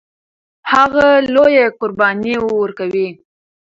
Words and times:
هغه 0.71 1.07
لویه 1.35 1.65
قرباني 1.79 2.35
ورکوي. 2.59 3.07